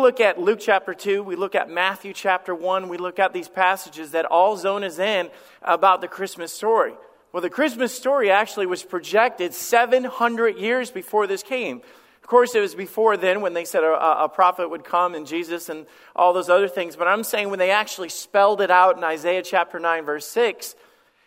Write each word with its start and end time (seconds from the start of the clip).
look 0.00 0.20
at 0.20 0.40
Luke 0.40 0.60
chapter 0.60 0.94
2, 0.94 1.22
we 1.22 1.36
look 1.36 1.54
at 1.54 1.70
Matthew 1.70 2.12
chapter 2.12 2.54
1, 2.54 2.88
we 2.88 2.98
look 2.98 3.18
at 3.18 3.32
these 3.32 3.48
passages 3.48 4.12
that 4.12 4.24
all 4.24 4.56
zone 4.56 4.84
us 4.84 4.98
in 4.98 5.30
about 5.62 6.00
the 6.00 6.08
Christmas 6.08 6.52
story. 6.52 6.94
Well, 7.32 7.42
the 7.42 7.50
Christmas 7.50 7.94
story 7.94 8.30
actually 8.30 8.66
was 8.66 8.82
projected 8.82 9.52
700 9.54 10.56
years 10.56 10.90
before 10.90 11.26
this 11.26 11.42
came. 11.42 11.82
Of 12.22 12.28
course, 12.28 12.54
it 12.54 12.60
was 12.60 12.74
before 12.74 13.16
then 13.16 13.40
when 13.40 13.54
they 13.54 13.64
said 13.64 13.84
a, 13.84 14.24
a, 14.24 14.28
prophet 14.28 14.68
would 14.68 14.84
come 14.84 15.14
and 15.14 15.26
Jesus 15.26 15.68
and 15.68 15.86
all 16.14 16.32
those 16.32 16.48
other 16.48 16.68
things. 16.68 16.96
But 16.96 17.08
I'm 17.08 17.24
saying 17.24 17.50
when 17.50 17.58
they 17.58 17.70
actually 17.70 18.08
spelled 18.08 18.60
it 18.60 18.70
out 18.70 18.96
in 18.96 19.04
Isaiah 19.04 19.42
chapter 19.42 19.78
9, 19.78 20.04
verse 20.04 20.26
6, 20.26 20.74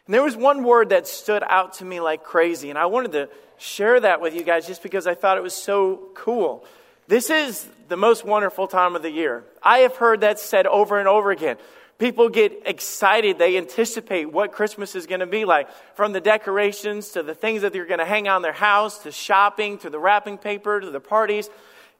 and 0.06 0.14
there 0.14 0.24
was 0.24 0.36
one 0.36 0.64
word 0.64 0.90
that 0.90 1.08
stood 1.08 1.44
out 1.48 1.74
to 1.76 1.86
me 1.86 2.00
like 2.00 2.24
crazy. 2.24 2.70
And 2.70 2.78
I 2.78 2.88
wanted 2.88 3.14
to 3.14 3.30
share 3.58 4.00
that 4.00 4.22
with 4.22 4.36
you 4.36 4.44
guys 4.44 4.68
just 4.68 4.84
because 4.84 5.08
I 5.08 5.16
thought 5.16 5.38
it 5.38 5.44
was 5.44 5.56
so 5.56 6.10
cool. 6.16 6.66
This 7.08 7.30
is 7.30 7.68
the 7.90 7.98
most 7.98 8.24
wonderful 8.26 8.68
time 8.68 8.96
of 8.96 9.02
the 9.02 9.12
year. 9.12 9.44
I 9.62 9.80
have 9.80 9.98
heard 9.98 10.22
that 10.22 10.40
said 10.40 10.66
over 10.66 11.00
and 11.00 11.08
over 11.08 11.32
again. 11.32 11.58
People 11.98 12.30
get 12.30 12.64
excited. 12.66 13.38
They 13.38 13.58
anticipate 13.58 14.32
what 14.32 14.54
Christmas 14.54 14.96
is 14.96 15.06
going 15.06 15.20
to 15.20 15.28
be 15.28 15.46
like. 15.46 15.70
From 15.96 16.14
the 16.14 16.22
decorations 16.22 17.10
to 17.10 17.22
the 17.22 17.36
things 17.36 17.62
that 17.62 17.74
they're 17.74 17.86
going 17.86 18.00
to 18.00 18.06
hang 18.06 18.28
on 18.28 18.42
their 18.42 18.54
house 18.54 19.04
to 19.04 19.12
shopping 19.12 19.78
to 19.80 19.90
the 19.90 20.00
wrapping 20.00 20.38
paper 20.38 20.80
to 20.80 20.90
the 20.90 21.00
parties. 21.00 21.50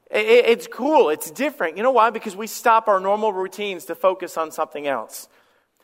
It's 0.10 0.68
cool. 0.68 1.10
It's 1.10 1.30
different. 1.30 1.78
You 1.78 1.84
know 1.84 1.92
why? 1.92 2.10
Because 2.10 2.36
we 2.36 2.48
stop 2.48 2.88
our 2.88 3.00
normal 3.00 3.32
routines 3.32 3.86
to 3.86 3.96
focus 3.96 4.38
on 4.38 4.52
something 4.52 4.88
else. 4.88 5.28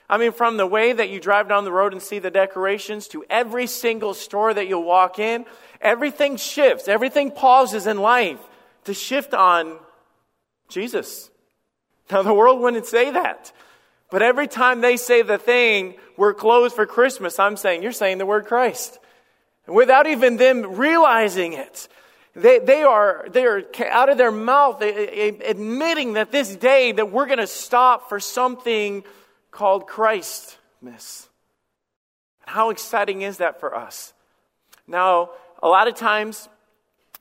I 0.10 0.18
mean, 0.18 0.32
from 0.32 0.58
the 0.58 0.66
way 0.66 0.94
that 0.94 1.10
you 1.10 1.20
drive 1.20 1.50
down 1.50 1.66
the 1.66 1.72
road 1.72 1.92
and 1.92 2.02
see 2.02 2.20
the 2.20 2.32
decorations 2.32 3.08
to 3.10 3.26
every 3.30 3.68
single 3.68 4.14
store 4.14 4.54
that 4.54 4.68
you'll 4.68 4.84
walk 4.84 5.20
in, 5.20 5.46
everything 5.82 6.38
shifts. 6.38 6.88
Everything 6.88 7.30
pauses 7.30 7.88
in 7.88 7.98
life 7.98 8.40
to 8.88 8.94
shift 8.94 9.34
on 9.34 9.78
Jesus. 10.70 11.30
Now, 12.10 12.24
the 12.24 12.34
world 12.34 12.62
wouldn't 12.62 12.86
say 12.86 13.12
that. 13.12 13.52
But 14.10 14.22
every 14.22 14.48
time 14.48 14.80
they 14.80 14.96
say 14.96 15.22
the 15.22 15.38
thing, 15.38 15.96
we're 16.16 16.34
closed 16.34 16.74
for 16.74 16.86
Christmas, 16.86 17.38
I'm 17.38 17.58
saying, 17.58 17.84
you're 17.84 17.92
saying 17.92 18.18
the 18.18 18.26
word 18.26 18.46
Christ. 18.46 18.98
Without 19.68 20.08
even 20.08 20.38
them 20.38 20.78
realizing 20.78 21.52
it. 21.54 21.90
They, 22.34 22.60
they, 22.60 22.84
are, 22.84 23.28
they 23.30 23.46
are 23.46 23.64
out 23.90 24.10
of 24.10 24.18
their 24.18 24.32
mouth 24.32 24.82
admitting 24.82 26.14
that 26.14 26.32
this 26.32 26.56
day 26.56 26.94
that 26.94 27.12
we're 27.12 27.26
going 27.26 27.40
to 27.40 27.48
stop 27.48 28.08
for 28.08 28.22
something 28.22 29.04
called 29.52 29.88
Christmas. 29.88 31.28
How 32.46 32.70
exciting 32.70 33.24
is 33.24 33.38
that 33.38 33.60
for 33.60 33.76
us? 33.76 34.14
Now, 34.88 35.32
a 35.62 35.68
lot 35.68 35.90
of 35.90 35.96
times 35.96 36.48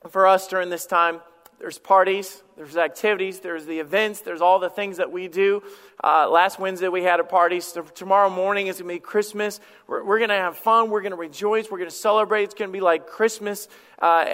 for 0.09 0.27
us 0.27 0.47
during 0.47 0.69
this 0.69 0.85
time, 0.85 1.19
there's 1.59 1.79
parties, 1.79 2.43
there's 2.55 2.77
activities, 2.77 3.39
there's 3.39 3.65
the 3.65 3.79
events, 3.79 4.21
there's 4.21 4.41
all 4.41 4.59
the 4.59 4.69
things 4.69 4.97
that 4.97 5.11
we 5.11 5.27
do. 5.27 5.63
Uh, 6.03 6.29
last 6.29 6.59
Wednesday 6.59 6.87
we 6.87 7.01
had 7.01 7.19
a 7.19 7.23
party. 7.23 7.59
So 7.59 7.81
tomorrow 7.81 8.29
morning 8.29 8.67
is 8.67 8.77
going 8.77 8.89
to 8.89 8.95
be 8.95 8.99
Christmas. 8.99 9.59
We're, 9.87 10.03
we're 10.03 10.19
going 10.19 10.29
to 10.29 10.35
have 10.35 10.57
fun. 10.57 10.91
We're 10.91 11.01
going 11.01 11.11
to 11.11 11.17
rejoice. 11.17 11.71
We're 11.71 11.79
going 11.79 11.89
to 11.89 11.95
celebrate. 11.95 12.43
It's 12.43 12.53
going 12.53 12.69
to 12.69 12.73
be 12.73 12.81
like 12.81 13.07
Christmas 13.07 13.67
uh, 13.99 14.25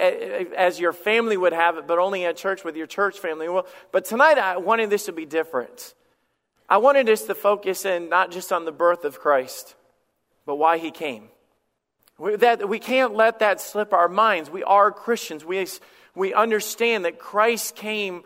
as 0.56 0.78
your 0.78 0.92
family 0.92 1.36
would 1.36 1.54
have 1.54 1.78
it, 1.78 1.86
but 1.86 1.98
only 1.98 2.26
at 2.26 2.36
church 2.36 2.62
with 2.62 2.76
your 2.76 2.86
church 2.86 3.18
family. 3.18 3.48
Well, 3.48 3.66
but 3.90 4.04
tonight 4.04 4.36
I 4.36 4.58
wanted 4.58 4.90
this 4.90 5.06
to 5.06 5.12
be 5.12 5.24
different. 5.24 5.94
I 6.68 6.76
wanted 6.78 7.08
us 7.08 7.22
to 7.22 7.34
focus 7.34 7.84
in 7.84 8.08
not 8.08 8.30
just 8.30 8.52
on 8.52 8.64
the 8.64 8.72
birth 8.72 9.04
of 9.04 9.18
Christ, 9.18 9.74
but 10.44 10.56
why 10.56 10.78
he 10.78 10.90
came. 10.90 11.28
We, 12.18 12.36
that, 12.36 12.68
we 12.68 12.78
can't 12.78 13.14
let 13.14 13.40
that 13.40 13.60
slip 13.60 13.92
our 13.92 14.08
minds. 14.08 14.48
We 14.48 14.62
are 14.62 14.92
Christians. 14.92 15.44
We, 15.44 15.66
we 16.14 16.34
understand 16.34 17.04
that 17.04 17.18
Christ 17.18 17.76
came 17.76 18.24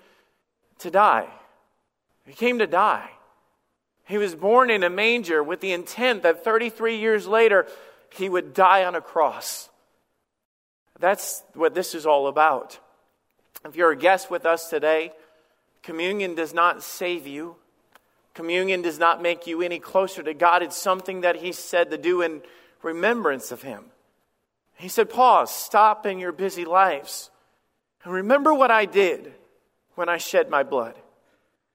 to 0.81 0.91
die. 0.91 1.29
He 2.27 2.35
came 2.35 2.59
to 2.59 2.67
die. 2.67 3.11
He 4.05 4.19
was 4.19 4.35
born 4.35 4.71
in 4.71 4.83
a 4.83 4.91
manger 4.91 5.43
with 5.43 5.61
the 5.61 5.73
intent 5.73 6.23
that 6.23 6.45
33 6.45 6.99
years 6.99 7.27
later 7.27 7.67
he 8.11 8.29
would 8.29 8.55
die 8.55 8.85
on 8.85 8.95
a 8.95 9.01
cross. 9.01 9.69
That's 10.99 11.43
what 11.55 11.75
this 11.75 11.95
is 11.95 12.07
all 12.07 12.27
about. 12.27 12.79
If 13.65 13.77
you're 13.77 13.93
a 13.93 13.97
guest 13.97 14.31
with 14.31 14.47
us 14.47 14.71
today, 14.71 15.13
communion 15.83 16.35
does 16.35 16.55
not 16.55 16.83
save 16.83 17.27
you. 17.27 17.57
Communion 18.35 18.83
does 18.83 18.99
not 18.99 19.21
make 19.21 19.47
you 19.47 19.63
any 19.63 19.79
closer 19.79 20.23
to 20.23 20.35
God. 20.35 20.63
It's 20.63 20.77
something 20.77 21.23
that 21.23 21.37
He 21.37 21.53
said 21.53 21.91
to 21.91 21.99
do 21.99 22.23
in 22.23 22.43
remembrance 22.83 23.51
of 23.51 23.63
Him. 23.63 23.85
He 24.77 24.89
said, 24.89 25.11
Pause, 25.11 25.51
stop 25.51 26.07
in 26.07 26.19
your 26.19 26.33
busy 26.33 26.65
lives. 26.65 27.31
And 28.05 28.13
remember 28.13 28.55
what 28.55 28.71
I 28.71 28.85
did 28.85 29.33
when 29.95 30.09
I 30.09 30.19
shed 30.19 30.49
my 30.49 30.63
blood. 30.63 30.95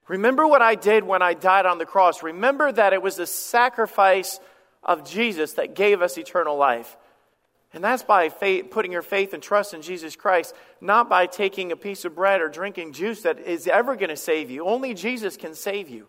Remember 0.08 0.46
what 0.46 0.62
I 0.62 0.74
did 0.74 1.04
when 1.04 1.22
I 1.22 1.34
died 1.34 1.66
on 1.66 1.78
the 1.78 1.86
cross. 1.86 2.22
Remember 2.22 2.70
that 2.70 2.92
it 2.92 3.02
was 3.02 3.16
the 3.16 3.26
sacrifice 3.26 4.38
of 4.82 5.08
Jesus 5.08 5.54
that 5.54 5.74
gave 5.74 6.02
us 6.02 6.18
eternal 6.18 6.56
life. 6.56 6.96
And 7.72 7.82
that's 7.82 8.02
by 8.02 8.28
faith, 8.28 8.70
putting 8.70 8.92
your 8.92 9.02
faith 9.02 9.34
and 9.34 9.42
trust 9.42 9.74
in 9.74 9.82
Jesus 9.82 10.14
Christ, 10.14 10.54
not 10.80 11.08
by 11.08 11.26
taking 11.26 11.72
a 11.72 11.76
piece 11.76 12.04
of 12.04 12.14
bread 12.14 12.40
or 12.40 12.48
drinking 12.48 12.92
juice 12.92 13.22
that 13.22 13.40
is 13.40 13.66
ever 13.66 13.96
going 13.96 14.10
to 14.10 14.16
save 14.16 14.50
you. 14.50 14.64
Only 14.64 14.94
Jesus 14.94 15.36
can 15.36 15.54
save 15.54 15.88
you. 15.88 16.06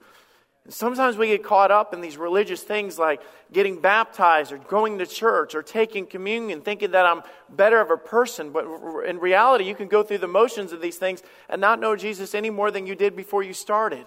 Sometimes 0.67 1.15
we 1.15 1.27
get 1.27 1.43
caught 1.43 1.69
up 1.69 1.93
in 1.93 2.01
these 2.01 2.17
religious 2.17 2.63
things 2.63 2.97
like 2.97 3.21
getting 3.53 3.79
baptized 3.79 4.51
or 4.51 4.57
going 4.57 4.97
to 4.97 5.05
church 5.05 5.53
or 5.53 5.61
taking 5.61 6.07
communion, 6.07 6.61
thinking 6.61 6.91
that 6.91 7.05
I'm 7.05 7.21
better 7.49 7.79
of 7.79 7.91
a 7.91 7.97
person. 7.97 8.49
But 8.49 8.65
in 9.07 9.19
reality, 9.19 9.65
you 9.65 9.75
can 9.75 9.87
go 9.87 10.01
through 10.01 10.17
the 10.19 10.27
motions 10.27 10.71
of 10.71 10.81
these 10.81 10.97
things 10.97 11.21
and 11.49 11.61
not 11.61 11.79
know 11.79 11.95
Jesus 11.95 12.33
any 12.33 12.49
more 12.49 12.71
than 12.71 12.87
you 12.87 12.95
did 12.95 13.15
before 13.15 13.43
you 13.43 13.53
started. 13.53 14.05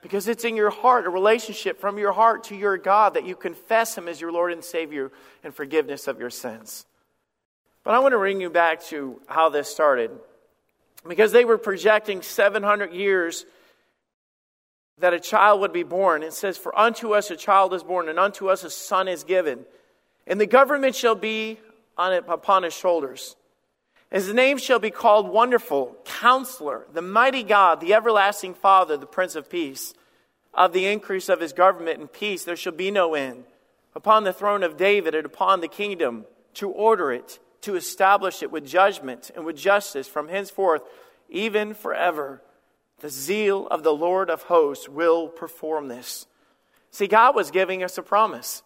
Because 0.00 0.28
it's 0.28 0.44
in 0.44 0.56
your 0.56 0.70
heart, 0.70 1.06
a 1.06 1.10
relationship 1.10 1.78
from 1.78 1.98
your 1.98 2.12
heart 2.12 2.44
to 2.44 2.56
your 2.56 2.78
God 2.78 3.14
that 3.14 3.26
you 3.26 3.36
confess 3.36 3.96
Him 3.96 4.08
as 4.08 4.18
your 4.18 4.32
Lord 4.32 4.52
and 4.52 4.64
Savior 4.64 5.12
and 5.44 5.54
forgiveness 5.54 6.08
of 6.08 6.18
your 6.18 6.30
sins. 6.30 6.86
But 7.84 7.94
I 7.94 7.98
want 7.98 8.12
to 8.12 8.18
bring 8.18 8.40
you 8.40 8.48
back 8.48 8.82
to 8.84 9.20
how 9.26 9.50
this 9.50 9.68
started. 9.68 10.10
Because 11.06 11.32
they 11.32 11.44
were 11.44 11.58
projecting 11.58 12.22
700 12.22 12.94
years 12.94 13.44
that 14.98 15.14
a 15.14 15.20
child 15.20 15.60
would 15.60 15.72
be 15.72 15.82
born. 15.82 16.22
It 16.22 16.32
says, 16.32 16.56
For 16.58 16.76
unto 16.78 17.12
us 17.14 17.30
a 17.30 17.36
child 17.36 17.74
is 17.74 17.82
born, 17.82 18.08
and 18.08 18.18
unto 18.18 18.48
us 18.48 18.64
a 18.64 18.70
son 18.70 19.08
is 19.08 19.24
given. 19.24 19.64
And 20.26 20.40
the 20.40 20.46
government 20.46 20.94
shall 20.94 21.14
be 21.14 21.58
on 21.96 22.12
it, 22.12 22.24
upon 22.28 22.62
his 22.62 22.74
shoulders. 22.74 23.36
His 24.10 24.32
name 24.32 24.58
shall 24.58 24.78
be 24.78 24.90
called 24.90 25.28
Wonderful, 25.28 25.96
Counselor, 26.04 26.86
the 26.92 27.02
Mighty 27.02 27.42
God, 27.42 27.80
the 27.80 27.94
Everlasting 27.94 28.54
Father, 28.54 28.96
the 28.96 29.06
Prince 29.06 29.34
of 29.34 29.48
Peace. 29.50 29.94
Of 30.54 30.74
the 30.74 30.86
increase 30.86 31.30
of 31.30 31.40
his 31.40 31.54
government 31.54 31.98
and 31.98 32.12
peace 32.12 32.44
there 32.44 32.56
shall 32.56 32.74
be 32.74 32.90
no 32.90 33.14
end. 33.14 33.44
Upon 33.94 34.24
the 34.24 34.32
throne 34.32 34.62
of 34.62 34.76
David 34.76 35.14
and 35.14 35.24
upon 35.24 35.60
the 35.60 35.68
kingdom, 35.68 36.26
to 36.54 36.68
order 36.68 37.10
it, 37.10 37.38
to 37.62 37.76
establish 37.76 38.42
it 38.42 38.50
with 38.50 38.66
judgment 38.66 39.30
and 39.34 39.46
with 39.46 39.56
justice 39.56 40.08
from 40.08 40.28
henceforth, 40.28 40.82
even 41.30 41.72
forever. 41.72 42.42
The 43.02 43.10
zeal 43.10 43.66
of 43.66 43.82
the 43.82 43.92
Lord 43.92 44.30
of 44.30 44.42
hosts 44.42 44.88
will 44.88 45.26
perform 45.26 45.88
this. 45.88 46.26
See, 46.92 47.08
God 47.08 47.34
was 47.34 47.50
giving 47.50 47.82
us 47.82 47.98
a 47.98 48.02
promise. 48.02 48.62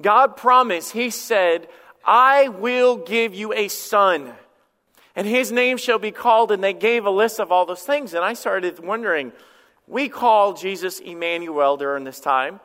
God 0.00 0.38
promised, 0.38 0.92
He 0.92 1.10
said, 1.10 1.68
I 2.02 2.48
will 2.48 2.96
give 2.96 3.34
you 3.34 3.52
a 3.52 3.68
son, 3.68 4.32
and 5.14 5.26
his 5.26 5.52
name 5.52 5.76
shall 5.76 5.98
be 5.98 6.10
called. 6.10 6.50
And 6.50 6.64
they 6.64 6.72
gave 6.72 7.04
a 7.04 7.10
list 7.10 7.38
of 7.38 7.52
all 7.52 7.66
those 7.66 7.82
things. 7.82 8.14
And 8.14 8.24
I 8.24 8.32
started 8.32 8.78
wondering, 8.80 9.32
we 9.86 10.08
call 10.08 10.54
Jesus 10.54 10.98
Emmanuel 10.98 11.76
during 11.76 12.04
this 12.04 12.20
time, 12.20 12.60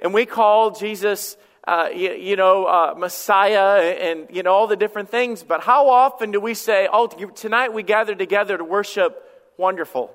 and 0.00 0.14
we 0.14 0.24
call 0.24 0.70
Jesus, 0.70 1.36
uh, 1.68 1.90
you, 1.94 2.12
you, 2.12 2.36
know, 2.36 2.64
uh, 2.64 2.94
Messiah, 2.96 3.94
and, 3.94 4.26
you 4.30 4.42
know, 4.42 4.54
all 4.54 4.66
the 4.66 4.76
different 4.76 5.10
things. 5.10 5.42
But 5.42 5.60
how 5.60 5.90
often 5.90 6.30
do 6.30 6.40
we 6.40 6.54
say, 6.54 6.88
oh, 6.90 7.08
tonight 7.08 7.74
we 7.74 7.82
gather 7.82 8.14
together 8.14 8.56
to 8.56 8.64
worship 8.64 9.22
wonderful? 9.58 10.14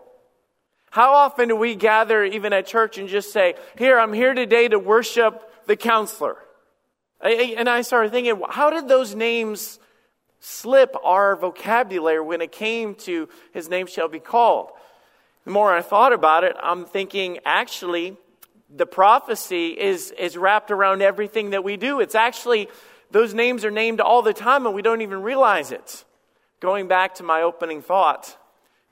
How 0.91 1.13
often 1.15 1.47
do 1.47 1.55
we 1.55 1.75
gather 1.75 2.23
even 2.23 2.53
at 2.53 2.67
church 2.67 2.97
and 2.97 3.09
just 3.09 3.33
say, 3.33 3.55
Here, 3.77 3.99
I'm 3.99 4.13
here 4.13 4.33
today 4.33 4.67
to 4.67 4.77
worship 4.77 5.65
the 5.65 5.75
counselor? 5.75 6.37
And 7.21 7.69
I 7.69 7.81
started 7.81 8.11
thinking, 8.11 8.41
how 8.49 8.71
did 8.71 8.87
those 8.87 9.13
names 9.13 9.79
slip 10.39 10.95
our 11.03 11.35
vocabulary 11.35 12.19
when 12.19 12.41
it 12.41 12.51
came 12.51 12.95
to 12.95 13.29
his 13.53 13.69
name 13.69 13.85
shall 13.85 14.07
be 14.07 14.19
called? 14.19 14.71
The 15.45 15.51
more 15.51 15.73
I 15.73 15.81
thought 15.81 16.13
about 16.13 16.43
it, 16.43 16.55
I'm 16.61 16.85
thinking 16.85 17.39
actually 17.45 18.17
the 18.75 18.85
prophecy 18.85 19.79
is, 19.79 20.11
is 20.11 20.35
wrapped 20.35 20.71
around 20.71 21.01
everything 21.01 21.51
that 21.51 21.63
we 21.63 21.77
do. 21.77 21.99
It's 21.99 22.15
actually, 22.15 22.69
those 23.11 23.33
names 23.33 23.65
are 23.65 23.71
named 23.71 24.01
all 24.01 24.23
the 24.23 24.33
time 24.33 24.65
and 24.65 24.73
we 24.73 24.81
don't 24.81 25.01
even 25.01 25.21
realize 25.21 25.71
it. 25.71 26.03
Going 26.59 26.87
back 26.87 27.15
to 27.15 27.23
my 27.23 27.43
opening 27.43 27.81
thought, 27.81 28.35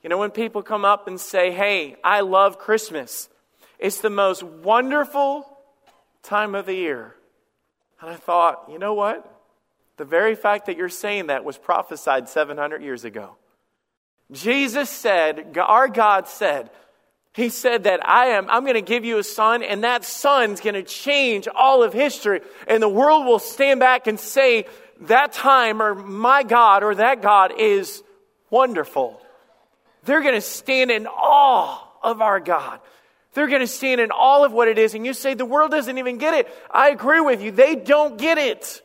you 0.02 0.10
know, 0.10 0.18
when 0.18 0.30
people 0.30 0.62
come 0.62 0.84
up 0.84 1.08
and 1.08 1.20
say, 1.20 1.50
Hey, 1.50 1.96
I 2.02 2.20
love 2.20 2.58
Christmas, 2.58 3.28
it's 3.78 4.00
the 4.00 4.10
most 4.10 4.42
wonderful 4.42 5.46
time 6.22 6.54
of 6.54 6.66
the 6.66 6.74
year. 6.74 7.14
And 8.00 8.10
I 8.10 8.16
thought, 8.16 8.68
you 8.70 8.78
know 8.78 8.94
what? 8.94 9.26
The 9.96 10.04
very 10.04 10.34
fact 10.34 10.66
that 10.66 10.76
you're 10.76 10.88
saying 10.88 11.26
that 11.26 11.44
was 11.44 11.58
prophesied 11.58 12.28
700 12.28 12.82
years 12.82 13.04
ago. 13.04 13.36
Jesus 14.32 14.88
said, 14.88 15.56
our 15.58 15.88
God 15.88 16.28
said, 16.28 16.70
He 17.34 17.48
said 17.48 17.84
that 17.84 18.06
I 18.06 18.28
am, 18.28 18.48
I'm 18.48 18.62
going 18.62 18.74
to 18.74 18.82
give 18.82 19.04
you 19.04 19.18
a 19.18 19.24
son, 19.24 19.62
and 19.62 19.84
that 19.84 20.04
son's 20.04 20.60
going 20.60 20.74
to 20.74 20.82
change 20.82 21.48
all 21.54 21.82
of 21.82 21.92
history. 21.92 22.40
And 22.66 22.82
the 22.82 22.88
world 22.88 23.26
will 23.26 23.38
stand 23.38 23.80
back 23.80 24.06
and 24.06 24.18
say, 24.18 24.66
that 25.02 25.32
time, 25.32 25.80
or 25.80 25.94
my 25.94 26.42
God, 26.42 26.82
or 26.82 26.94
that 26.94 27.22
God 27.22 27.52
is 27.58 28.02
wonderful. 28.50 29.20
They're 30.04 30.22
going 30.22 30.34
to 30.34 30.40
stand 30.40 30.90
in 30.90 31.06
awe 31.06 31.86
of 32.02 32.20
our 32.20 32.40
God. 32.40 32.80
They're 33.34 33.48
going 33.48 33.60
to 33.60 33.66
stand 33.66 34.00
in 34.00 34.10
all 34.10 34.44
of 34.44 34.52
what 34.52 34.68
it 34.68 34.78
is. 34.78 34.94
And 34.94 35.06
you 35.06 35.14
say, 35.14 35.34
the 35.34 35.44
world 35.44 35.70
doesn't 35.70 35.98
even 35.98 36.18
get 36.18 36.34
it. 36.34 36.48
I 36.70 36.90
agree 36.90 37.20
with 37.20 37.42
you. 37.42 37.50
They 37.52 37.76
don't 37.76 38.18
get 38.18 38.38
it. 38.38 38.82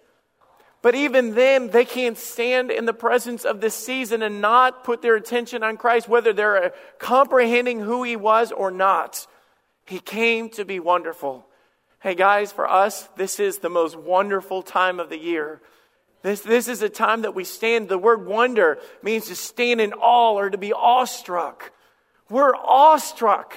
But 0.82 0.94
even 0.94 1.34
then, 1.34 1.70
they 1.70 1.84
can't 1.84 2.16
stand 2.16 2.70
in 2.70 2.86
the 2.86 2.94
presence 2.94 3.44
of 3.44 3.60
this 3.60 3.74
season 3.74 4.22
and 4.22 4.40
not 4.40 4.84
put 4.84 5.02
their 5.02 5.16
attention 5.16 5.64
on 5.64 5.78
Christ, 5.78 6.08
whether 6.08 6.32
they're 6.32 6.66
uh, 6.66 6.70
comprehending 7.00 7.80
who 7.80 8.04
He 8.04 8.16
was 8.16 8.52
or 8.52 8.70
not. 8.70 9.26
He 9.88 10.00
came 10.00 10.50
to 10.50 10.64
be 10.64 10.80
wonderful. 10.80 11.48
Hey, 12.02 12.14
guys, 12.14 12.52
for 12.52 12.70
us, 12.70 13.10
this 13.18 13.40
is 13.40 13.58
the 13.58 13.70
most 13.70 13.96
wonderful 13.96 14.62
time 14.62 15.00
of 15.00 15.10
the 15.10 15.18
year. 15.18 15.60
This, 16.26 16.42
this 16.42 16.68
is 16.68 16.82
a 16.82 16.90
time 16.90 17.22
that 17.22 17.36
we 17.36 17.44
stand. 17.44 17.88
The 17.88 18.00
word 18.00 18.26
wonder 18.26 18.80
means 19.04 19.28
to 19.28 19.36
stand 19.36 19.80
in 19.80 19.94
awe 19.94 20.34
or 20.34 20.50
to 20.50 20.58
be 20.58 20.74
awestruck. 20.74 21.72
We're 22.32 22.56
awestruck 22.56 23.54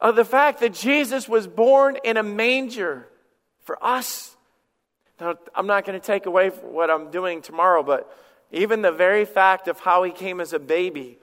of 0.00 0.14
the 0.14 0.24
fact 0.24 0.60
that 0.60 0.72
Jesus 0.72 1.28
was 1.28 1.48
born 1.48 1.98
in 2.04 2.16
a 2.16 2.22
manger 2.22 3.08
for 3.64 3.76
us. 3.84 4.36
Now, 5.20 5.34
I'm 5.52 5.66
not 5.66 5.84
going 5.84 5.98
to 6.00 6.06
take 6.06 6.26
away 6.26 6.50
what 6.50 6.92
I'm 6.92 7.10
doing 7.10 7.42
tomorrow, 7.42 7.82
but 7.82 8.08
even 8.52 8.82
the 8.82 8.92
very 8.92 9.24
fact 9.24 9.66
of 9.66 9.80
how 9.80 10.04
he 10.04 10.12
came 10.12 10.40
as 10.40 10.52
a 10.52 10.60
baby 10.60 11.18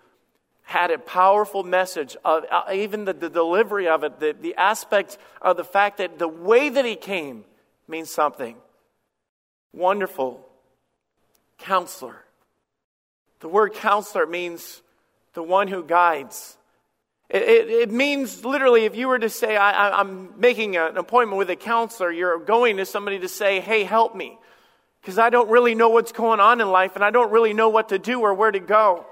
had 0.63 0.91
a 0.91 0.97
powerful 0.97 1.63
message 1.63 2.17
of 2.25 2.43
uh, 2.51 2.63
even 2.73 3.05
the, 3.05 3.13
the 3.13 3.29
delivery 3.29 3.87
of 3.87 4.03
it, 4.03 4.19
the, 4.19 4.35
the 4.37 4.53
aspect 4.55 5.17
of 5.41 5.55
the 5.55 5.63
fact 5.63 5.99
that 5.99 6.19
the 6.19 6.27
way 6.27 6.67
that 6.67 6.83
he 6.83 6.97
came 6.97 7.45
means 7.87 8.09
something. 8.09 8.57
Wonderful 9.71 10.49
counselor. 11.63 12.23
The 13.39 13.47
word 13.47 13.73
counselor 13.73 14.25
means 14.25 14.81
the 15.33 15.43
one 15.43 15.67
who 15.67 15.83
guides. 15.83 16.57
It, 17.29 17.41
it, 17.41 17.69
it, 17.69 17.91
means 17.91 18.45
literally, 18.45 18.85
if 18.85 18.95
you 18.95 19.07
were 19.07 19.17
to 19.17 19.29
say, 19.29 19.57
I, 19.57 19.99
am 19.99 20.33
making 20.37 20.77
an 20.77 20.97
appointment 20.97 21.37
with 21.37 21.49
a 21.49 21.55
counselor, 21.55 22.11
you're 22.11 22.37
going 22.39 22.77
to 22.77 22.85
somebody 22.85 23.19
to 23.19 23.27
say, 23.27 23.59
hey, 23.59 23.83
help 23.83 24.15
me. 24.15 24.37
Because 25.01 25.17
I 25.17 25.29
don't 25.29 25.49
really 25.49 25.73
know 25.73 25.89
what's 25.89 26.11
going 26.11 26.39
on 26.39 26.61
in 26.61 26.69
life 26.69 26.95
and 26.95 27.03
I 27.03 27.09
don't 27.09 27.31
really 27.31 27.53
know 27.53 27.69
what 27.69 27.89
to 27.89 27.99
do 27.99 28.21
or 28.21 28.33
where 28.33 28.51
to 28.51 28.59
go. 28.59 29.05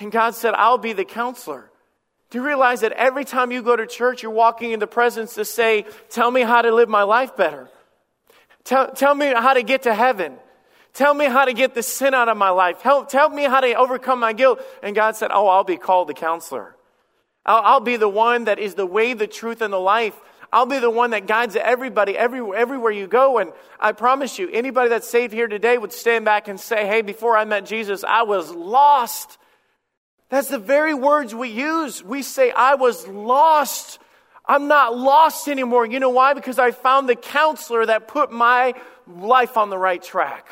And 0.00 0.10
God 0.10 0.34
said, 0.34 0.54
I'll 0.54 0.78
be 0.78 0.92
the 0.92 1.04
counselor. 1.04 1.70
Do 2.30 2.38
you 2.38 2.46
realize 2.46 2.80
that 2.80 2.92
every 2.92 3.24
time 3.24 3.52
you 3.52 3.62
go 3.62 3.76
to 3.76 3.86
church, 3.86 4.22
you're 4.22 4.32
walking 4.32 4.72
in 4.72 4.80
the 4.80 4.88
presence 4.88 5.34
to 5.34 5.44
say, 5.44 5.86
Tell 6.08 6.30
me 6.30 6.40
how 6.40 6.62
to 6.62 6.74
live 6.74 6.88
my 6.88 7.04
life 7.04 7.36
better? 7.36 7.68
Tell, 8.64 8.90
tell 8.90 9.14
me 9.14 9.26
how 9.26 9.54
to 9.54 9.62
get 9.62 9.82
to 9.82 9.94
heaven. 9.94 10.38
Tell 10.94 11.12
me 11.12 11.24
how 11.24 11.44
to 11.44 11.52
get 11.52 11.74
the 11.74 11.82
sin 11.82 12.14
out 12.14 12.28
of 12.28 12.36
my 12.36 12.50
life. 12.50 12.80
Help, 12.80 13.08
tell 13.08 13.28
me 13.28 13.42
how 13.42 13.60
to 13.60 13.74
overcome 13.74 14.20
my 14.20 14.32
guilt. 14.32 14.60
And 14.80 14.94
God 14.94 15.16
said, 15.16 15.30
Oh, 15.32 15.48
I'll 15.48 15.64
be 15.64 15.76
called 15.76 16.08
the 16.08 16.14
counselor. 16.14 16.76
I'll, 17.44 17.62
I'll 17.64 17.80
be 17.80 17.96
the 17.96 18.08
one 18.08 18.44
that 18.44 18.60
is 18.60 18.74
the 18.74 18.86
way, 18.86 19.12
the 19.12 19.26
truth, 19.26 19.60
and 19.60 19.72
the 19.72 19.78
life. 19.78 20.14
I'll 20.52 20.66
be 20.66 20.78
the 20.78 20.90
one 20.90 21.10
that 21.10 21.26
guides 21.26 21.56
everybody 21.56 22.16
everywhere, 22.16 22.56
everywhere 22.56 22.92
you 22.92 23.08
go. 23.08 23.38
And 23.38 23.52
I 23.80 23.90
promise 23.90 24.38
you, 24.38 24.48
anybody 24.50 24.88
that's 24.88 25.10
saved 25.10 25.32
here 25.32 25.48
today 25.48 25.76
would 25.76 25.92
stand 25.92 26.24
back 26.24 26.46
and 26.46 26.60
say, 26.60 26.86
Hey, 26.86 27.02
before 27.02 27.36
I 27.36 27.44
met 27.44 27.66
Jesus, 27.66 28.04
I 28.04 28.22
was 28.22 28.52
lost. 28.52 29.36
That's 30.28 30.48
the 30.48 30.58
very 30.58 30.94
words 30.94 31.34
we 31.34 31.48
use. 31.48 32.04
We 32.04 32.22
say, 32.22 32.52
I 32.52 32.76
was 32.76 33.06
lost. 33.08 33.98
I'm 34.46 34.68
not 34.68 34.96
lost 34.96 35.48
anymore. 35.48 35.86
You 35.86 35.98
know 35.98 36.10
why? 36.10 36.34
Because 36.34 36.60
I 36.60 36.70
found 36.70 37.08
the 37.08 37.16
counselor 37.16 37.84
that 37.86 38.06
put 38.06 38.30
my 38.30 38.74
life 39.08 39.56
on 39.56 39.70
the 39.70 39.78
right 39.78 40.02
track. 40.02 40.46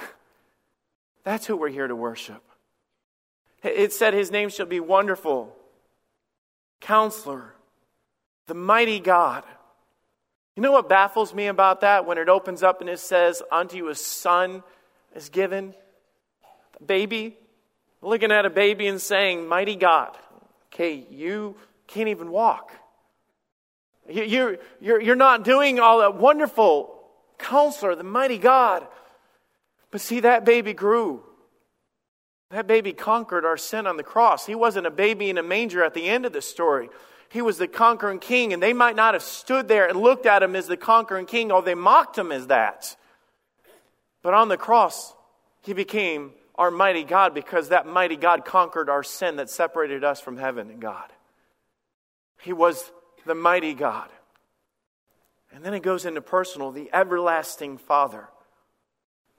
That's 1.24 1.46
who 1.46 1.56
we're 1.56 1.68
here 1.68 1.86
to 1.86 1.96
worship. 1.96 2.42
It 3.62 3.92
said 3.92 4.14
his 4.14 4.30
name 4.30 4.48
shall 4.48 4.66
be 4.66 4.80
wonderful, 4.80 5.54
Counselor, 6.80 7.54
the 8.48 8.54
mighty 8.54 8.98
God. 8.98 9.44
You 10.56 10.62
know 10.62 10.72
what 10.72 10.88
baffles 10.88 11.32
me 11.32 11.46
about 11.46 11.82
that 11.82 12.06
when 12.06 12.18
it 12.18 12.28
opens 12.28 12.62
up 12.62 12.80
and 12.80 12.90
it 12.90 12.98
says, 12.98 13.42
Unto 13.52 13.76
you 13.76 13.88
a 13.88 13.94
son 13.94 14.62
is 15.14 15.28
given? 15.28 15.74
baby, 16.86 17.36
looking 18.00 18.32
at 18.32 18.44
a 18.44 18.50
baby 18.50 18.86
and 18.86 19.00
saying, 19.00 19.48
Mighty 19.48 19.76
God. 19.76 20.16
Okay, 20.72 21.06
you 21.10 21.56
can't 21.86 22.08
even 22.08 22.30
walk. 22.30 22.72
You're, 24.08 24.58
you're, 24.80 25.00
you're 25.00 25.16
not 25.16 25.44
doing 25.44 25.78
all 25.78 26.00
that 26.00 26.16
wonderful 26.16 26.98
counselor, 27.38 27.94
the 27.94 28.04
mighty 28.04 28.38
God. 28.38 28.86
But 29.92 30.00
see, 30.00 30.20
that 30.20 30.44
baby 30.44 30.72
grew. 30.72 31.22
That 32.50 32.66
baby 32.66 32.92
conquered 32.92 33.44
our 33.44 33.56
sin 33.56 33.86
on 33.86 33.96
the 33.96 34.02
cross. 34.02 34.46
He 34.46 34.56
wasn't 34.56 34.86
a 34.86 34.90
baby 34.90 35.30
in 35.30 35.38
a 35.38 35.42
manger 35.42 35.84
at 35.84 35.94
the 35.94 36.08
end 36.08 36.26
of 36.26 36.32
the 36.32 36.42
story. 36.42 36.88
He 37.28 37.40
was 37.40 37.56
the 37.56 37.68
conquering 37.68 38.18
king, 38.18 38.52
and 38.52 38.62
they 38.62 38.72
might 38.72 38.96
not 38.96 39.14
have 39.14 39.22
stood 39.22 39.68
there 39.68 39.86
and 39.86 39.98
looked 39.98 40.26
at 40.26 40.42
him 40.42 40.56
as 40.56 40.66
the 40.66 40.76
conquering 40.76 41.26
king, 41.26 41.52
or 41.52 41.62
they 41.62 41.74
mocked 41.74 42.18
him 42.18 42.32
as 42.32 42.48
that. 42.48 42.96
But 44.22 44.34
on 44.34 44.48
the 44.48 44.56
cross, 44.58 45.14
he 45.62 45.72
became 45.72 46.32
our 46.56 46.70
mighty 46.70 47.04
God 47.04 47.34
because 47.34 47.70
that 47.70 47.86
mighty 47.86 48.16
God 48.16 48.44
conquered 48.44 48.90
our 48.90 49.02
sin 49.02 49.36
that 49.36 49.48
separated 49.48 50.04
us 50.04 50.20
from 50.20 50.36
heaven 50.36 50.68
and 50.68 50.80
God. 50.80 51.10
He 52.42 52.52
was 52.52 52.90
the 53.24 53.34
mighty 53.34 53.72
God. 53.72 54.08
And 55.54 55.64
then 55.64 55.74
it 55.74 55.82
goes 55.82 56.04
into 56.04 56.20
personal, 56.20 56.70
the 56.70 56.90
everlasting 56.92 57.78
Father. 57.78 58.28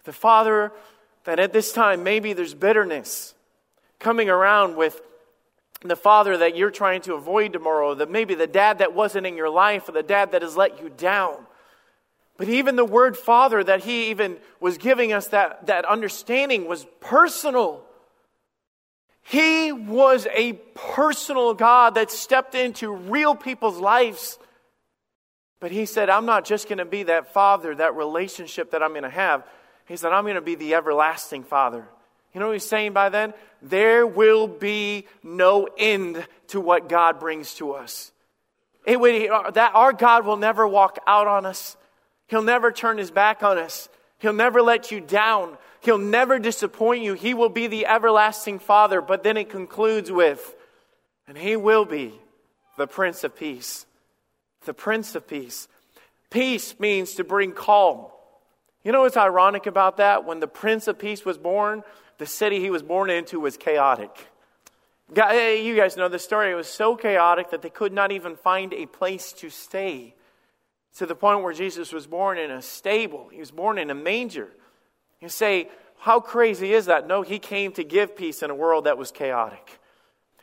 The 0.04 0.14
Father 0.14 0.72
that 1.24 1.40
at 1.40 1.54
this 1.54 1.72
time 1.72 2.04
maybe 2.04 2.34
there's 2.34 2.54
bitterness 2.54 3.34
coming 4.00 4.30
around 4.30 4.76
with 4.76 5.02
the 5.82 5.96
father 5.96 6.38
that 6.38 6.56
you're 6.56 6.72
trying 6.72 7.02
to 7.02 7.14
avoid 7.14 7.54
tomorrow, 7.54 7.94
that 7.96 8.10
maybe 8.10 8.36
the 8.36 8.48
dad 8.48 8.80
that 8.80 8.94
wasn't 8.94 9.26
in 9.26 9.36
your 9.36 9.50
life 9.50 9.90
or 9.90 9.92
the 9.92 10.04
dad 10.04 10.32
that 10.32 10.42
has 10.42 10.56
let 10.56 10.82
you 10.82 10.90
down. 10.90 11.36
But 12.38 12.50
even 12.50 12.76
the 12.76 12.86
word 12.86 13.18
father 13.18 13.64
that 13.64 13.84
he 13.84 14.10
even 14.10 14.38
was 14.60 14.78
giving 14.78 15.14
us 15.14 15.28
that, 15.28 15.68
that 15.68 15.86
understanding 15.86 16.68
was 16.68 16.86
personal. 17.00 17.84
He 19.24 19.72
was 19.72 20.28
a 20.34 20.54
personal 20.74 21.54
God 21.54 21.96
that 21.96 22.12
stepped 22.12 22.56
into 22.56 22.92
real 22.92 23.36
people's 23.36 23.78
lives. 23.78 24.40
But 25.60 25.72
he 25.72 25.86
said, 25.86 26.10
I'm 26.10 26.25
not 26.25 26.44
just 26.44 26.68
going 26.68 26.80
to 26.80 26.86
be 26.86 27.04
that 27.04 27.34
father, 27.34 27.75
that 27.75 27.96
relationship 27.96 28.72
that 28.72 28.82
I'm 28.82 28.92
going 28.92 29.04
to 29.04 29.10
have. 29.10 29.46
He 29.88 29.96
said, 29.96 30.12
I'm 30.12 30.24
going 30.24 30.36
to 30.36 30.42
be 30.42 30.56
the 30.56 30.75
everlasting 30.75 31.44
Father. 31.44 31.86
You 32.34 32.40
know 32.40 32.48
what 32.48 32.54
he's 32.54 32.68
saying 32.68 32.94
by 32.94 33.10
then? 33.10 33.34
There 33.62 34.08
will 34.08 34.48
be 34.48 35.08
no 35.22 35.68
end 35.78 36.25
to 36.48 36.60
what 36.60 36.90
God 36.90 37.20
brings 37.20 37.54
to 37.56 37.74
us. 37.74 38.12
It 38.86 39.00
would, 39.00 39.30
that 39.54 39.72
our 39.75 39.94
God 39.94 40.25
will 40.25 40.38
never 40.38 40.68
walk 40.68 41.00
out 41.08 41.28
on 41.28 41.46
us. 41.46 41.78
He'll 42.28 42.42
never 42.42 42.72
turn 42.72 42.98
his 42.98 43.12
back 43.12 43.44
on 43.44 43.58
us. 43.58 43.88
He'll 44.18 44.34
never 44.34 44.62
let 44.62 44.92
you 44.92 45.00
down. 45.00 45.58
He'll 45.82 45.98
never 45.98 46.40
disappoint 46.40 47.04
you. 47.04 47.13
He 47.13 47.34
will 47.34 47.50
be 47.50 47.68
the 47.68 47.86
everlasting 47.86 48.60
Father. 48.60 49.02
But 49.02 49.24
then 49.24 49.38
it 49.38 49.50
concludes 49.50 50.12
with, 50.12 50.56
and 51.28 51.38
he 51.38 51.56
will 51.56 51.86
be 51.86 52.13
the 52.78 52.88
Prince 52.88 53.24
of 53.24 53.36
Peace. 53.36 53.86
The 54.66 54.74
Prince 54.74 55.16
of 55.16 55.28
Peace. 55.28 55.68
Peace 56.30 56.80
means 56.80 57.16
to 57.16 57.24
bring 57.24 57.52
calm. 57.52 58.08
You 58.84 58.92
know 58.92 59.02
what's 59.02 59.18
ironic 59.18 59.66
about 59.66 59.98
that? 59.98 60.25
When 60.25 60.40
the 60.40 60.48
Prince 60.48 60.88
of 60.88 61.00
Peace 61.00 61.24
was 61.24 61.38
born, 61.38 61.84
the 62.18 62.25
city 62.25 62.60
he 62.60 62.70
was 62.70 62.84
born 62.84 63.10
into 63.10 63.40
was 63.40 63.56
chaotic. 63.56 64.28
You 65.16 65.75
guys 65.75 65.96
know 65.96 66.10
the 66.10 66.20
story. 66.20 66.52
It 66.52 66.56
was 66.56 66.68
so 66.68 66.96
chaotic 66.96 67.52
that 67.52 67.62
they 67.62 67.70
could 67.70 67.94
not 67.94 68.12
even 68.12 68.36
find 68.36 68.74
a 68.74 68.86
place 68.86 69.32
to 69.34 69.50
stay. 69.50 70.16
To 70.98 71.06
the 71.06 71.16
point 71.16 71.42
where 71.42 71.54
Jesus 71.54 71.92
was 71.92 72.06
born 72.06 72.38
in 72.38 72.52
a 72.52 72.62
stable, 72.62 73.30
he 73.32 73.40
was 73.40 73.52
born 73.52 73.80
in 73.80 73.90
a 73.90 73.96
manger. 73.96 74.50
You 75.22 75.30
say, 75.30 75.70
how 75.98 76.20
crazy 76.20 76.74
is 76.74 76.86
that? 76.86 77.08
No, 77.08 77.22
he 77.22 77.40
came 77.40 77.72
to 77.74 77.84
give 77.84 78.16
peace 78.16 78.44
in 78.44 78.50
a 78.50 78.56
world 78.56 78.84
that 78.84 78.98
was 78.98 79.12
chaotic. 79.12 79.80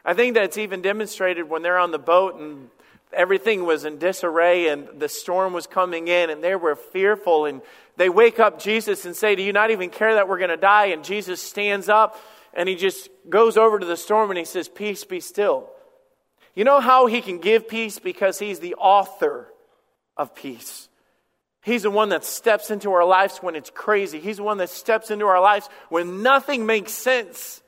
I 0.05 0.15
think 0.15 0.35
that's 0.35 0.57
even 0.57 0.83
demonstrated 0.83 1.49
when 1.49 1.63
they're 1.63 1.79
on 1.79 1.91
the 1.91 1.99
boat 1.99 2.37
and 2.41 2.71
everything 3.13 3.65
was 3.65 3.85
in 3.85 3.99
disarray 3.99 4.69
and 4.69 4.89
the 4.99 5.09
storm 5.09 5.53
was 5.53 5.67
coming 5.67 6.09
in 6.09 6.31
and 6.31 6.43
they 6.43 6.55
were 6.55 6.77
fearful 6.77 7.47
and 7.47 7.63
they 7.97 8.09
wake 8.09 8.39
up 8.39 8.61
Jesus 8.61 9.05
and 9.05 9.15
say, 9.15 9.35
Do 9.35 9.43
you 9.43 9.53
not 9.53 9.71
even 9.71 9.91
care 9.91 10.15
that 10.15 10.29
we're 10.29 10.39
going 10.39 10.51
to 10.51 10.57
die? 10.57 10.87
And 10.87 11.05
Jesus 11.05 11.43
stands 11.43 11.89
up 11.89 12.19
and 12.55 12.69
he 12.69 12.77
just 12.77 13.09
goes 13.29 13.57
over 13.57 13.79
to 13.79 13.87
the 13.87 13.97
storm 13.97 14.31
and 14.31 14.39
he 14.39 14.45
says, 14.45 14.69
Peace 14.69 15.05
be 15.05 15.21
still. 15.21 15.71
You 16.55 16.65
know 16.65 16.81
how 16.81 17.07
he 17.07 17.21
can 17.21 17.39
give 17.39 17.69
peace? 17.69 17.99
Because 17.99 18.39
he's 18.39 18.61
the 18.61 18.75
author 18.75 19.53
of 20.17 20.35
peace. 20.35 20.89
He's 21.63 21.83
the 21.83 21.91
one 21.91 22.09
that 22.09 22.25
steps 22.25 22.71
into 22.71 22.93
our 22.93 23.05
lives 23.05 23.39
when 23.39 23.55
it's 23.55 23.71
crazy. 23.71 24.19
He's 24.19 24.39
the 24.39 24.43
one 24.43 24.59
that 24.59 24.71
steps 24.71 25.11
into 25.11 25.27
our 25.27 25.41
lives 25.41 25.69
when 25.91 26.23
nothing 26.23 26.65
makes 26.65 26.93
sense. 26.93 27.63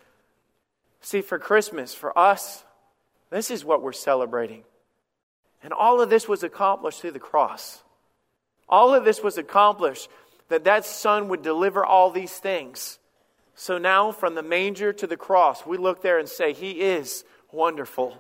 See, 1.03 1.21
for 1.21 1.39
Christmas, 1.39 1.95
for 1.95 2.17
us, 2.19 2.65
this 3.31 3.51
is 3.51 3.65
what 3.65 3.83
we're 3.83 3.93
celebrating. 3.93 4.65
And 5.63 5.73
all 5.73 6.01
of 6.01 6.11
this 6.11 6.29
was 6.29 6.43
accomplished 6.43 7.01
through 7.01 7.13
the 7.13 7.19
cross. 7.19 7.83
All 8.69 8.95
of 8.95 9.05
this 9.05 9.23
was 9.23 9.39
accomplished 9.39 10.09
that 10.49 10.65
that 10.65 10.85
son 10.85 11.29
would 11.29 11.43
deliver 11.43 11.85
all 11.85 12.11
these 12.11 12.33
things. 12.33 12.99
So 13.55 13.79
now, 13.79 14.13
from 14.13 14.35
the 14.35 14.43
manger 14.43 14.93
to 14.95 15.07
the 15.07 15.17
cross, 15.17 15.65
we 15.67 15.77
look 15.77 16.03
there 16.03 16.19
and 16.19 16.29
say, 16.29 16.53
He 16.53 16.81
is 16.81 17.25
wonderful. 17.53 18.19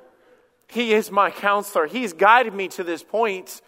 He 0.69 0.93
is 0.95 1.11
my 1.11 1.31
counselor. 1.31 1.87
He's 1.87 2.13
guided 2.13 2.55
me 2.55 2.69
to 2.69 2.85
this 2.85 3.03
point. 3.03 3.61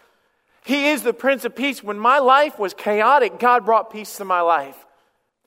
He 0.65 0.89
is 0.89 1.03
the 1.03 1.13
Prince 1.13 1.45
of 1.45 1.55
Peace. 1.55 1.83
When 1.83 1.99
my 1.99 2.19
life 2.19 2.59
was 2.59 2.73
chaotic, 2.75 3.39
God 3.39 3.67
brought 3.67 3.93
peace 3.93 4.17
to 4.17 4.25
my 4.25 4.41
life. 4.41 4.77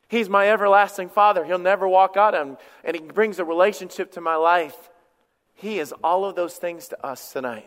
He's 0.09 0.29
my 0.29 0.49
everlasting 0.49 1.09
Father. 1.09 1.43
He'll 1.43 1.57
never 1.57 1.87
walk 1.87 2.17
out 2.17 2.35
on, 2.35 2.57
and 2.83 2.95
He 2.95 3.01
brings 3.01 3.39
a 3.39 3.45
relationship 3.45 4.11
to 4.13 4.21
my 4.21 4.35
life. 4.35 4.75
He 5.53 5.79
is 5.79 5.93
all 6.03 6.25
of 6.25 6.35
those 6.35 6.55
things 6.55 6.87
to 6.89 7.05
us 7.05 7.33
tonight. 7.33 7.65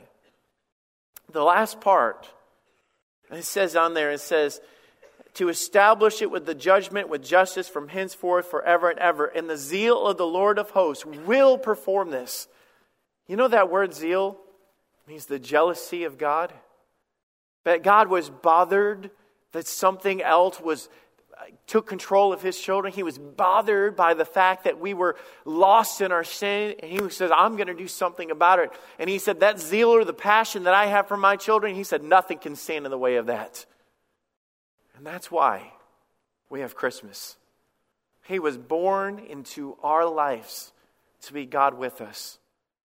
The 1.33 1.43
last 1.43 1.81
part, 1.81 2.29
it 3.31 3.45
says 3.45 3.77
on 3.77 3.95
there, 3.95 4.11
it 4.11 4.21
says, 4.21 4.61
to 5.35 5.49
establish 5.49 6.23
it 6.23 6.31
with 6.31 6.45
the 6.45 6.55
judgment, 6.55 7.09
with 7.09 7.25
justice 7.25 7.69
from 7.69 7.89
henceforth, 7.89 8.47
forever 8.51 8.91
and 8.91 8.99
ever. 8.99 9.27
And 9.27 9.49
the 9.49 9.57
zeal 9.57 10.07
of 10.07 10.17
the 10.17 10.27
Lord 10.27 10.59
of 10.59 10.71
hosts 10.71 11.07
will 11.07 11.57
perform 11.57 12.11
this. 12.11 12.49
You 13.29 13.37
know 13.37 13.49
that 13.49 13.71
word 13.71 13.95
zeal 13.95 14.39
means 15.07 15.27
the 15.27 15.39
jealousy 15.39 16.05
of 16.05 16.19
God? 16.19 16.53
That 17.65 17.83
God 17.83 18.09
was 18.09 18.29
bothered 18.29 19.11
that 19.53 19.67
something 19.67 20.23
else 20.23 20.61
was 20.61 20.89
took 21.67 21.87
control 21.87 22.33
of 22.33 22.43
his 22.43 22.61
children. 22.61 22.93
He 22.93 23.03
was 23.03 23.19
bothered 23.19 23.97
by 23.97 24.15
the 24.15 24.25
fact 24.25 24.65
that 24.65 24.81
we 24.81 24.95
were 24.95 25.17
lost 25.45 26.01
in 26.01 26.13
our 26.13 26.25
sin. 26.25 26.75
And 26.81 26.91
he 26.91 27.09
says, 27.11 27.31
I'm 27.35 27.57
going 27.57 27.69
to 27.69 27.75
do 27.75 27.89
something 27.89 28.31
about 28.31 28.59
it. 28.59 28.71
And 28.99 29.09
he 29.09 29.19
said, 29.19 29.41
That 29.41 29.61
zeal 29.61 29.89
or 29.89 30.05
the 30.05 30.13
passion 30.13 30.65
that 30.65 30.75
I 30.75 30.87
have 30.87 31.09
for 31.09 31.17
my 31.17 31.37
children, 31.37 31.75
he 31.75 31.85
said, 31.85 32.03
nothing 32.03 32.39
can 32.39 32.57
stand 32.57 32.85
in 32.85 32.91
the 32.91 32.99
way 32.99 33.17
of 33.17 33.27
that. 33.27 33.65
And 34.97 35.07
that's 35.07 35.31
why 35.31 35.73
we 36.51 36.61
have 36.61 36.75
Christmas. 36.75 37.37
He 38.27 38.39
was 38.39 38.59
born 38.59 39.19
into 39.19 39.77
our 39.83 40.07
lives 40.07 40.73
to 41.23 41.33
be 41.33 41.47
God 41.47 41.79
with 41.79 42.01
us. 42.01 42.40